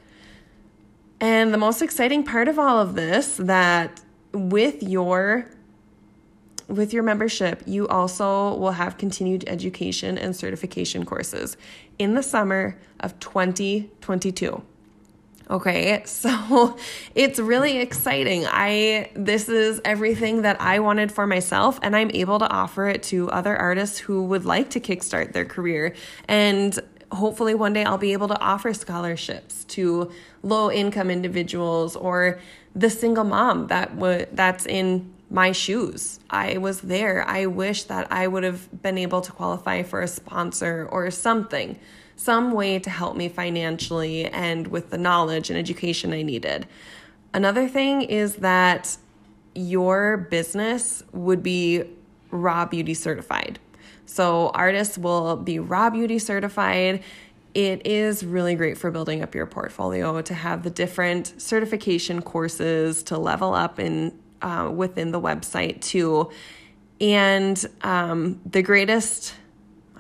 And 1.21 1.53
the 1.53 1.59
most 1.59 1.83
exciting 1.83 2.25
part 2.25 2.49
of 2.49 2.59
all 2.59 2.79
of 2.79 2.95
this 2.95 3.37
that 3.37 4.01
with 4.33 4.83
your 4.83 5.47
with 6.67 6.93
your 6.93 7.03
membership, 7.03 7.63
you 7.67 7.89
also 7.89 8.55
will 8.57 8.73
have 8.73 8.97
continued 8.97 9.45
education 9.49 10.17
and 10.17 10.37
certification 10.37 11.05
courses 11.05 11.57
in 11.99 12.15
the 12.15 12.23
summer 12.23 12.79
of 13.01 13.19
2022. 13.19 14.63
Okay, 15.51 16.03
so 16.07 16.79
it's 17.15 17.41
really 17.41 17.79
exciting. 17.79 18.47
I 18.47 19.11
this 19.15 19.49
is 19.49 19.81
everything 19.85 20.43
that 20.43 20.61
I 20.61 20.79
wanted 20.79 21.11
for 21.11 21.27
myself 21.27 21.79
and 21.83 21.97
I'm 21.97 22.11
able 22.13 22.39
to 22.39 22.49
offer 22.49 22.87
it 22.87 23.03
to 23.05 23.29
other 23.31 23.57
artists 23.57 23.99
who 23.99 24.25
would 24.25 24.45
like 24.45 24.71
to 24.71 24.81
kickstart 24.81 25.33
their 25.33 25.45
career. 25.45 25.95
And 26.29 26.79
hopefully 27.13 27.55
one 27.55 27.73
day 27.73 27.85
I'll 27.85 27.99
be 27.99 28.13
able 28.13 28.29
to 28.29 28.41
offer 28.41 28.73
scholarships 28.73 29.65
to 29.65 30.11
low 30.43 30.71
income 30.71 31.11
individuals 31.11 31.97
or 31.97 32.41
the 32.75 32.91
single 32.91 33.25
mom 33.25 33.67
that 33.67 33.97
w- 33.97 34.27
that's 34.33 34.67
in 34.67 35.13
my 35.31 35.53
shoes. 35.53 36.21
I 36.29 36.59
was 36.59 36.81
there. 36.81 37.25
I 37.27 37.47
wish 37.47 37.85
that 37.85 38.11
I 38.11 38.27
would 38.27 38.43
have 38.43 38.83
been 38.83 38.99
able 38.99 39.21
to 39.21 39.33
qualify 39.33 39.83
for 39.83 40.01
a 40.01 40.09
sponsor 40.09 40.89
or 40.91 41.11
something, 41.11 41.79
some 42.17 42.53
way 42.53 42.79
to 42.81 42.91
help 42.91 43.17
me 43.17 43.29
financially 43.29 44.27
and 44.27 44.67
with 44.69 44.91
the 44.91 44.99
knowledge 44.99 45.51
and 45.51 45.59
education 45.59 46.13
I 46.13 46.23
needed. 46.23 46.67
Another 47.33 47.69
thing 47.69 48.03
is 48.03 48.37
that 48.37 48.97
your 49.55 50.17
business 50.17 51.03
would 51.13 51.43
be 51.43 51.85
raw 52.31 52.65
beauty 52.65 52.95
certified. 52.95 53.59
So, 54.11 54.49
artists 54.49 54.99
will 54.99 55.37
be 55.37 55.61
raw 55.61 55.89
beauty 55.89 56.19
certified. 56.19 57.05
It 57.55 57.87
is 57.87 58.25
really 58.25 58.57
great 58.57 58.77
for 58.77 58.91
building 58.91 59.23
up 59.23 59.37
your 59.37 59.47
portfolio 59.47 60.21
to 60.21 60.35
have 60.35 60.65
the 60.65 60.71
different 60.71 61.41
certification 61.41 62.21
courses 62.21 63.05
to 63.05 63.17
level 63.17 63.55
up 63.55 63.79
in 63.79 64.19
uh, 64.43 64.69
within 64.75 65.13
the 65.13 65.21
website 65.21 65.81
too. 65.81 66.33
And 67.01 67.65
um, 67.83 68.41
the 68.45 68.63
greatest, 68.63 69.37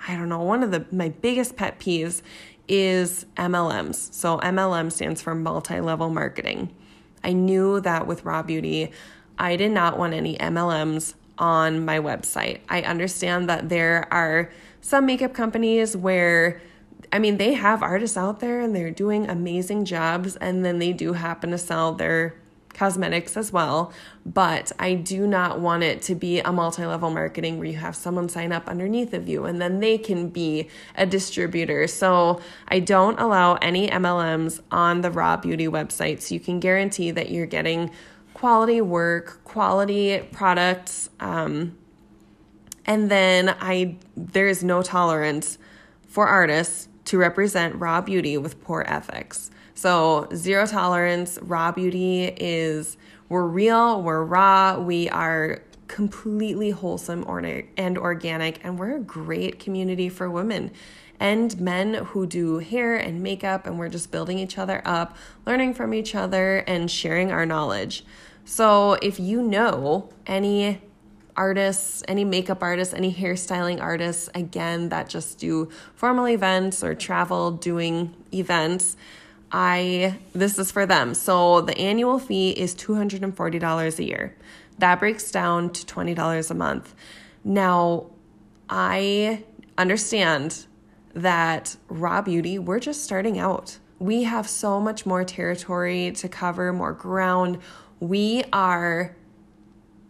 I 0.09 0.17
don't 0.17 0.29
know, 0.29 0.43
one 0.43 0.64
of 0.64 0.73
the 0.73 0.87
my 0.90 1.11
biggest 1.11 1.55
pet 1.55 1.79
peeves 1.79 2.21
is 2.67 3.26
MLMs. 3.37 4.12
So 4.12 4.38
MLM 4.38 4.90
stands 4.90 5.23
for 5.23 5.37
multi-level 5.37 6.11
marketing. 6.11 6.75
I 7.23 7.33
knew 7.33 7.81
that 7.83 8.09
with 8.09 8.25
Raw 8.25 8.43
Beauty, 8.43 8.90
I 9.38 9.55
did 9.55 9.71
not 9.71 9.99
want 9.99 10.14
any 10.14 10.37
MLMs 10.37 11.14
on 11.40 11.85
my 11.85 11.99
website. 11.99 12.61
I 12.68 12.82
understand 12.82 13.49
that 13.49 13.68
there 13.68 14.06
are 14.12 14.52
some 14.80 15.06
makeup 15.06 15.35
companies 15.35 15.97
where 15.97 16.61
I 17.12 17.18
mean, 17.18 17.38
they 17.38 17.54
have 17.54 17.82
artists 17.82 18.16
out 18.16 18.38
there 18.38 18.61
and 18.61 18.76
they're 18.76 18.92
doing 18.92 19.28
amazing 19.28 19.85
jobs, 19.85 20.37
and 20.37 20.64
then 20.64 20.78
they 20.78 20.92
do 20.92 21.14
happen 21.14 21.50
to 21.50 21.59
sell 21.59 21.92
their 21.92 22.37
cosmetics 22.73 23.37
as 23.37 23.52
well. 23.52 23.92
But 24.25 24.73
I 24.78 24.94
do 24.94 25.26
not 25.26 25.61
want 25.61 25.82
it 25.82 26.02
to 26.02 26.14
be 26.14 26.40
a 26.40 26.52
multi 26.52 26.85
level 26.87 27.11
marketing 27.11 27.59
where 27.59 27.66
you 27.66 27.76
have 27.76 27.97
someone 27.97 28.28
sign 28.28 28.52
up 28.52 28.68
underneath 28.68 29.12
of 29.12 29.28
you 29.28 29.44
and 29.44 29.61
then 29.61 29.80
they 29.80 29.99
can 29.99 30.28
be 30.28 30.68
a 30.94 31.04
distributor. 31.04 31.87
So 31.87 32.40
I 32.68 32.80
don't 32.80 33.18
allow 33.18 33.54
any 33.56 33.88
MLMs 33.88 34.61
on 34.70 35.00
the 35.00 35.11
Raw 35.11 35.37
Beauty 35.37 35.66
website. 35.66 36.20
So 36.20 36.35
you 36.35 36.40
can 36.40 36.61
guarantee 36.61 37.11
that 37.11 37.30
you're 37.30 37.47
getting 37.47 37.90
quality 38.40 38.80
work, 38.80 39.44
quality 39.44 40.18
products. 40.32 41.11
Um, 41.20 41.76
and 42.87 43.11
then 43.11 43.54
I 43.61 43.99
there 44.16 44.49
is 44.49 44.64
no 44.64 44.80
tolerance 44.80 45.59
for 46.09 46.26
artists 46.26 46.88
to 47.04 47.18
represent 47.18 47.75
raw 47.76 48.00
beauty 48.00 48.38
with 48.38 48.59
poor 48.62 48.82
ethics. 48.88 49.50
So 49.75 50.26
zero 50.35 50.66
tolerance, 50.66 51.38
raw 51.42 51.70
beauty 51.70 52.35
is 52.38 52.97
we're 53.28 53.47
real, 53.47 54.00
we're 54.00 54.25
raw, 54.25 54.78
we 54.78 55.11
are 55.11 55.61
completely 55.87 56.70
wholesome 56.70 57.23
and 57.76 57.99
organic, 57.99 58.64
and 58.64 58.78
we're 58.78 58.97
a 58.97 59.00
great 59.00 59.59
community 59.59 60.09
for 60.09 60.30
women 60.30 60.70
and 61.20 61.61
men 61.61 61.92
who 61.92 62.26
do 62.26 62.59
hair 62.59 62.97
and 62.97 63.23
makeup, 63.23 63.66
and 63.66 63.78
we're 63.78 63.90
just 63.90 64.11
building 64.11 64.38
each 64.38 64.56
other 64.56 64.80
up, 64.87 65.14
learning 65.47 65.75
from 65.75 65.92
each 65.92 66.14
other, 66.14 66.64
and 66.66 66.90
sharing 66.90 67.30
our 67.30 67.44
knowledge. 67.44 68.02
So 68.44 68.94
if 68.94 69.20
you 69.20 69.42
know 69.42 70.11
any 70.26 70.80
artists, 71.37 72.02
any 72.09 72.25
makeup 72.25 72.62
artists, 72.62 72.92
any 72.92 73.12
hairstyling 73.12 73.80
artists, 73.80 74.28
again, 74.35 74.88
that 74.90 75.09
just 75.09 75.38
do 75.38 75.70
formal 75.94 76.28
events 76.28 76.85
or 76.85 76.94
travel 76.94 77.50
doing 77.52 78.14
events, 78.32 78.97
I 79.52 80.18
this 80.32 80.59
is 80.59 80.70
for 80.70 80.87
them. 80.87 81.14
So 81.14 81.61
the 81.61 81.76
annual 81.78 82.18
fee 82.18 82.50
is 82.50 82.75
$240 82.75 83.99
a 83.99 84.04
year. 84.04 84.37
That 84.78 85.00
breaks 85.00 85.30
down 85.30 85.70
to 85.70 85.87
$20 85.87 86.50
a 86.50 86.54
month. 86.54 86.94
Now, 87.44 88.06
I 88.68 89.44
understand 89.76 90.66
that 91.14 91.76
Raw 91.88 92.23
Beauty, 92.23 92.59
we're 92.59 92.78
just 92.78 93.02
starting 93.02 93.38
out. 93.38 93.78
We 93.99 94.23
have 94.23 94.49
so 94.49 94.80
much 94.80 95.04
more 95.04 95.25
territory 95.25 96.12
to 96.12 96.28
cover, 96.28 96.73
more 96.73 96.92
ground 96.92 97.59
we 98.00 98.42
are 98.52 99.14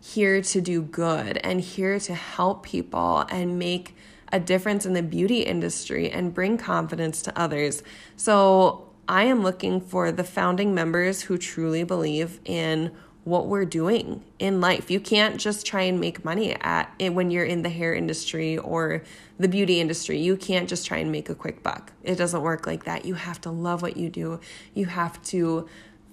here 0.01 0.41
to 0.41 0.61
do 0.61 0.81
good 0.81 1.37
and 1.39 1.61
here 1.61 1.99
to 2.01 2.15
help 2.15 2.63
people 2.63 3.27
and 3.29 3.59
make 3.59 3.95
a 4.33 4.41
difference 4.41 4.87
in 4.87 4.95
the 4.95 5.03
beauty 5.03 5.41
industry 5.41 6.11
and 6.11 6.33
bring 6.33 6.57
confidence 6.57 7.21
to 7.23 7.39
others. 7.39 7.83
So, 8.17 8.87
I 9.09 9.25
am 9.25 9.43
looking 9.43 9.81
for 9.81 10.13
the 10.13 10.23
founding 10.23 10.73
members 10.73 11.23
who 11.23 11.37
truly 11.37 11.83
believe 11.83 12.39
in 12.45 12.93
what 13.25 13.49
we're 13.49 13.65
doing 13.65 14.23
in 14.39 14.61
life. 14.61 14.89
You 14.89 15.01
can't 15.01 15.39
just 15.39 15.67
try 15.67 15.83
and 15.83 16.01
make 16.01 16.25
money 16.25 16.55
at 16.61 16.95
it 17.01 17.13
when 17.13 17.33
you're 17.33 17.45
in 17.45 17.63
the 17.63 17.69
hair 17.69 17.93
industry 17.93 18.57
or 18.57 19.03
the 19.37 19.49
beauty 19.49 19.81
industry. 19.81 20.19
You 20.21 20.37
can't 20.37 20.69
just 20.69 20.87
try 20.87 20.99
and 20.99 21.11
make 21.11 21.29
a 21.29 21.35
quick 21.35 21.65
buck. 21.65 21.93
It 22.05 22.15
doesn't 22.17 22.41
work 22.41 22.69
like 22.69 22.85
that. 22.85 23.05
You 23.05 23.15
have 23.15 23.41
to 23.41 23.51
love 23.51 23.83
what 23.83 23.97
you 23.97 24.11
do. 24.11 24.39
You 24.75 24.87
have 24.87 25.21
to 25.25 25.69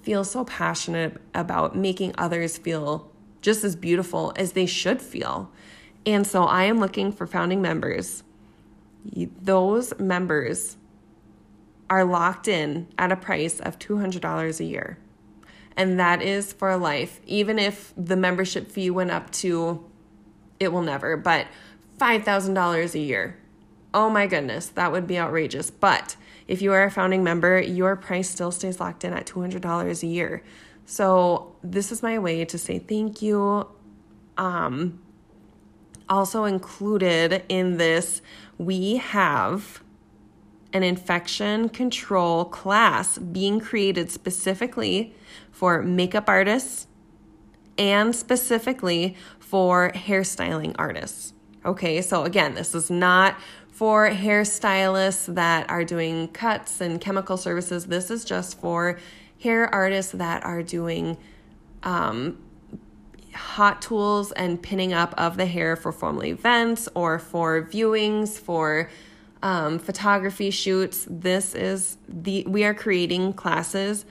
feel 0.07 0.23
so 0.23 0.45
passionate 0.45 1.21
about 1.33 1.75
making 1.75 2.15
others 2.17 2.57
feel 2.57 3.11
just 3.41 3.65
as 3.65 3.75
beautiful 3.75 4.31
as 4.37 4.53
they 4.53 4.65
should 4.65 5.01
feel. 5.01 5.51
And 6.05 6.25
so 6.25 6.45
I 6.45 6.63
am 6.63 6.79
looking 6.79 7.11
for 7.11 7.27
founding 7.27 7.61
members. 7.61 8.23
Those 9.41 9.93
members 9.99 10.77
are 11.89 12.05
locked 12.05 12.47
in 12.47 12.87
at 12.97 13.11
a 13.11 13.17
price 13.17 13.59
of 13.59 13.79
$200 13.79 14.61
a 14.61 14.63
year. 14.63 14.97
And 15.75 15.99
that 15.99 16.21
is 16.21 16.53
for 16.53 16.77
life. 16.77 17.19
Even 17.25 17.59
if 17.59 17.93
the 17.97 18.15
membership 18.15 18.71
fee 18.71 18.89
went 18.89 19.11
up 19.11 19.29
to, 19.31 19.83
it 20.57 20.71
will 20.71 20.83
never, 20.83 21.17
but 21.17 21.47
$5,000 21.99 22.95
a 22.95 22.99
year. 22.99 23.37
Oh 23.93 24.09
my 24.09 24.25
goodness, 24.25 24.67
that 24.67 24.93
would 24.93 25.05
be 25.05 25.19
outrageous. 25.19 25.69
But 25.69 26.15
if 26.48 26.62
you 26.62 26.72
are 26.72 26.84
a 26.84 26.92
founding 26.92 27.24
member, 27.24 27.62
your 27.62 27.96
price 27.96 28.30
still 28.30 28.51
stays 28.51 28.80
locked 28.80 29.04
in 29.04 29.13
at 29.13 29.25
$200 29.25 30.04
a 30.04 30.08
year. 30.08 30.44
So, 30.86 31.56
this 31.63 31.92
is 31.92 32.01
my 32.01 32.18
way 32.18 32.46
to 32.46 32.58
say 32.58 32.80
thank 32.80 33.22
you. 33.22 33.68
Um, 34.38 35.00
also 36.10 36.46
included 36.46 37.44
in 37.50 37.77
this, 37.77 38.22
we 38.58 38.98
have 38.98 39.84
an 40.74 40.84
infection 40.84 41.70
control 41.70 42.46
class 42.46 43.18
being 43.18 43.60
created 43.60 44.12
specifically 44.12 45.13
for 45.51 45.82
makeup 45.82 46.25
artists 46.27 46.88
and 47.77 48.16
specifically 48.16 49.16
for 49.39 49.92
hairstyling 49.94 50.75
artists. 50.77 51.34
Okay, 51.66 52.01
so 52.01 52.24
again, 52.24 52.56
this 52.56 52.74
is 52.74 52.89
not 52.89 53.38
for 53.77 54.10
hairstylists 54.10 55.31
that 55.36 55.69
are 55.69 55.84
doing 55.84 56.27
cuts 56.29 56.81
and 56.81 57.00
chemical 57.00 57.38
services. 57.38 57.86
This 57.86 58.10
is 58.10 58.25
just 58.25 58.60
for 58.60 58.98
hair 59.39 59.72
artists 59.72 60.13
that 60.13 60.43
are 60.43 60.63
doing 60.63 61.15
um, 61.84 62.39
hot 63.36 63.79
tools 63.79 64.31
and 64.31 64.60
pinning 64.60 64.93
up 64.93 65.13
of 65.15 65.38
the 65.38 65.46
hair 65.46 65.75
for 65.75 65.91
formal 65.91 66.24
events 66.24 66.89
or 66.96 67.19
for 67.19 67.62
viewings, 67.62 68.39
for 68.39 68.89
um, 69.43 69.77
photography 69.77 70.50
shoots. 70.50 71.05
This 71.07 71.53
is 71.53 72.00
the 72.10 72.46
we 72.48 72.63
are 72.63 72.74
creating 72.74 73.34
classes 73.34 74.05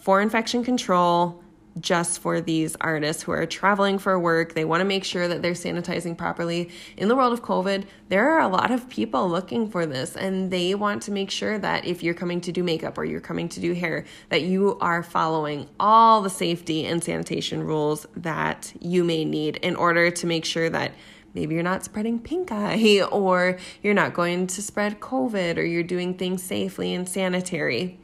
for 0.00 0.22
infection 0.22 0.64
control 0.64 1.43
just 1.80 2.20
for 2.20 2.40
these 2.40 2.76
artists 2.80 3.22
who 3.22 3.32
are 3.32 3.46
traveling 3.46 3.98
for 3.98 4.18
work. 4.18 4.54
They 4.54 4.64
want 4.64 4.80
to 4.80 4.84
make 4.84 5.04
sure 5.04 5.26
that 5.26 5.42
they're 5.42 5.52
sanitizing 5.52 6.16
properly. 6.16 6.70
In 6.96 7.08
the 7.08 7.16
world 7.16 7.32
of 7.32 7.42
COVID, 7.42 7.84
there 8.08 8.30
are 8.30 8.40
a 8.40 8.48
lot 8.48 8.70
of 8.70 8.88
people 8.88 9.28
looking 9.28 9.68
for 9.68 9.86
this 9.86 10.16
and 10.16 10.50
they 10.50 10.74
want 10.74 11.02
to 11.02 11.10
make 11.10 11.30
sure 11.30 11.58
that 11.58 11.84
if 11.84 12.02
you're 12.02 12.14
coming 12.14 12.40
to 12.42 12.52
do 12.52 12.62
makeup 12.62 12.96
or 12.96 13.04
you're 13.04 13.20
coming 13.20 13.48
to 13.50 13.60
do 13.60 13.74
hair, 13.74 14.04
that 14.28 14.42
you 14.42 14.78
are 14.80 15.02
following 15.02 15.68
all 15.80 16.22
the 16.22 16.30
safety 16.30 16.86
and 16.86 17.02
sanitation 17.02 17.62
rules 17.62 18.06
that 18.16 18.72
you 18.80 19.04
may 19.04 19.24
need 19.24 19.56
in 19.56 19.74
order 19.76 20.10
to 20.10 20.26
make 20.26 20.44
sure 20.44 20.70
that 20.70 20.92
maybe 21.34 21.54
you're 21.54 21.64
not 21.64 21.84
spreading 21.84 22.20
pink 22.20 22.52
eye 22.52 23.02
or 23.12 23.58
you're 23.82 23.94
not 23.94 24.14
going 24.14 24.46
to 24.46 24.62
spread 24.62 25.00
COVID 25.00 25.56
or 25.56 25.64
you're 25.64 25.82
doing 25.82 26.14
things 26.14 26.42
safely 26.42 26.94
and 26.94 27.08
sanitary. 27.08 27.98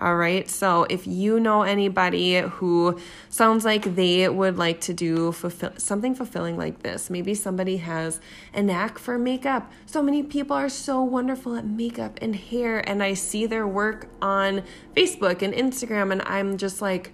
All 0.00 0.14
right. 0.14 0.48
So 0.48 0.86
if 0.88 1.08
you 1.08 1.40
know 1.40 1.62
anybody 1.62 2.38
who 2.38 3.00
sounds 3.28 3.64
like 3.64 3.96
they 3.96 4.28
would 4.28 4.56
like 4.56 4.80
to 4.82 4.94
do 4.94 5.32
fulfill, 5.32 5.72
something 5.76 6.14
fulfilling 6.14 6.56
like 6.56 6.84
this, 6.84 7.10
maybe 7.10 7.34
somebody 7.34 7.78
has 7.78 8.20
a 8.54 8.62
knack 8.62 8.98
for 8.98 9.18
makeup. 9.18 9.72
So 9.86 10.00
many 10.00 10.22
people 10.22 10.56
are 10.56 10.68
so 10.68 11.02
wonderful 11.02 11.56
at 11.56 11.66
makeup 11.66 12.18
and 12.22 12.36
hair, 12.36 12.88
and 12.88 13.02
I 13.02 13.14
see 13.14 13.46
their 13.46 13.66
work 13.66 14.08
on 14.22 14.62
Facebook 14.96 15.42
and 15.42 15.52
Instagram, 15.52 16.12
and 16.12 16.22
I'm 16.22 16.58
just 16.58 16.80
like, 16.80 17.12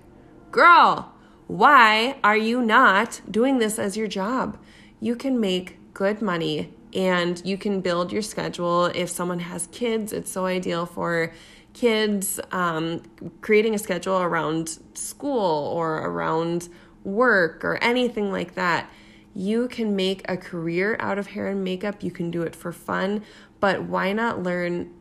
girl, 0.50 1.14
why 1.46 2.18
are 2.22 2.36
you 2.36 2.60
not 2.60 3.22
doing 3.30 3.58
this 3.58 3.78
as 3.78 3.96
your 3.96 4.08
job? 4.08 4.58
You 5.00 5.16
can 5.16 5.40
make 5.40 5.78
good 5.94 6.20
money 6.20 6.74
and 6.94 7.40
you 7.44 7.58
can 7.58 7.80
build 7.80 8.12
your 8.12 8.22
schedule. 8.22 8.86
If 8.86 9.08
someone 9.08 9.40
has 9.40 9.66
kids, 9.68 10.12
it's 10.12 10.30
so 10.30 10.46
ideal 10.46 10.86
for 10.86 11.32
kids, 11.74 12.40
um, 12.52 13.02
creating 13.42 13.74
a 13.74 13.78
schedule 13.78 14.20
around 14.20 14.78
school 14.94 15.68
or 15.68 15.98
around 15.98 16.68
work 17.02 17.64
or 17.64 17.76
anything 17.82 18.32
like 18.32 18.54
that. 18.54 18.88
You 19.34 19.68
can 19.68 19.94
make 19.94 20.22
a 20.30 20.36
career 20.36 20.96
out 21.00 21.18
of 21.18 21.26
hair 21.28 21.48
and 21.48 21.62
makeup. 21.62 22.02
You 22.02 22.12
can 22.12 22.30
do 22.30 22.42
it 22.42 22.56
for 22.56 22.72
fun, 22.72 23.22
but 23.60 23.82
why 23.82 24.12
not 24.12 24.42
learn? 24.42 24.94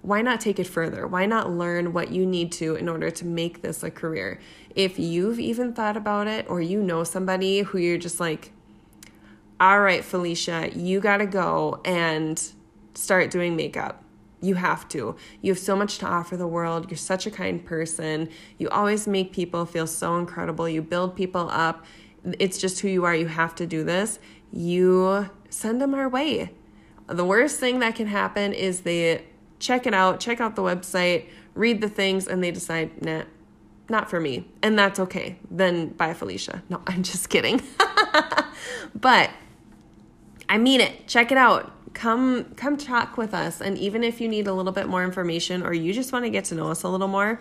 Why 0.00 0.20
not 0.20 0.40
take 0.40 0.58
it 0.58 0.66
further? 0.66 1.06
Why 1.06 1.26
not 1.26 1.50
learn 1.50 1.92
what 1.92 2.10
you 2.10 2.26
need 2.26 2.52
to 2.52 2.74
in 2.76 2.88
order 2.88 3.10
to 3.10 3.24
make 3.24 3.62
this 3.62 3.82
a 3.82 3.90
career? 3.90 4.40
If 4.74 4.98
you've 4.98 5.38
even 5.38 5.72
thought 5.72 5.96
about 5.96 6.26
it 6.26 6.46
or 6.48 6.60
you 6.60 6.82
know 6.82 7.04
somebody 7.04 7.60
who 7.60 7.78
you're 7.78 7.98
just 7.98 8.20
like, 8.20 8.52
all 9.60 9.80
right, 9.80 10.04
Felicia, 10.04 10.70
you 10.74 11.00
got 11.00 11.18
to 11.18 11.26
go 11.26 11.80
and 11.84 12.42
start 12.94 13.30
doing 13.30 13.56
makeup 13.56 14.03
you 14.44 14.54
have 14.56 14.88
to. 14.90 15.16
You 15.40 15.52
have 15.52 15.58
so 15.58 15.74
much 15.74 15.98
to 15.98 16.06
offer 16.06 16.36
the 16.36 16.46
world. 16.46 16.90
You're 16.90 16.98
such 16.98 17.26
a 17.26 17.30
kind 17.30 17.64
person. 17.64 18.28
You 18.58 18.68
always 18.68 19.06
make 19.06 19.32
people 19.32 19.64
feel 19.66 19.86
so 19.86 20.16
incredible. 20.16 20.68
You 20.68 20.82
build 20.82 21.16
people 21.16 21.48
up. 21.50 21.84
It's 22.38 22.58
just 22.58 22.80
who 22.80 22.88
you 22.88 23.04
are. 23.04 23.14
You 23.14 23.26
have 23.26 23.54
to 23.56 23.66
do 23.66 23.84
this. 23.84 24.18
You 24.52 25.30
send 25.50 25.80
them 25.80 25.94
our 25.94 26.08
way. 26.08 26.50
The 27.06 27.24
worst 27.24 27.60
thing 27.60 27.80
that 27.80 27.94
can 27.94 28.06
happen 28.06 28.52
is 28.52 28.82
they 28.82 29.24
check 29.58 29.86
it 29.86 29.94
out, 29.94 30.20
check 30.20 30.40
out 30.40 30.56
the 30.56 30.62
website, 30.62 31.26
read 31.54 31.80
the 31.80 31.88
things, 31.88 32.26
and 32.26 32.42
they 32.42 32.50
decide, 32.50 33.02
nah, 33.02 33.24
not 33.88 34.08
for 34.08 34.20
me. 34.20 34.48
And 34.62 34.78
that's 34.78 34.98
okay. 35.00 35.38
Then 35.50 35.88
bye, 35.88 36.14
Felicia. 36.14 36.62
No, 36.68 36.82
I'm 36.86 37.02
just 37.02 37.28
kidding. 37.28 37.62
but 38.94 39.30
I 40.48 40.58
mean 40.58 40.80
it. 40.80 41.06
Check 41.06 41.32
it 41.32 41.38
out 41.38 41.72
come 41.94 42.44
come 42.56 42.76
talk 42.76 43.16
with 43.16 43.32
us. 43.32 43.60
And 43.60 43.78
even 43.78 44.02
if 44.04 44.20
you 44.20 44.28
need 44.28 44.46
a 44.46 44.52
little 44.52 44.72
bit 44.72 44.86
more 44.88 45.02
information 45.04 45.62
or 45.62 45.72
you 45.72 45.94
just 45.94 46.12
want 46.12 46.24
to 46.24 46.30
get 46.30 46.44
to 46.46 46.54
know 46.54 46.70
us 46.70 46.82
a 46.82 46.88
little 46.88 47.08
more 47.08 47.40